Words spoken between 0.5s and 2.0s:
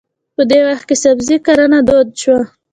وخت کې سبزي کرنه